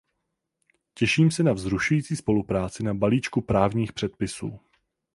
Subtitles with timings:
[0.93, 4.59] Těším se na vzrušující spolupráci na balíčku právních předpisů.